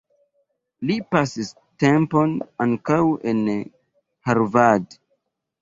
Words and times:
Li 0.89 0.95
pasis 1.15 1.51
tempon 1.85 2.33
ankaŭ 2.67 2.99
en 3.33 3.45
Harvard. 4.31 5.01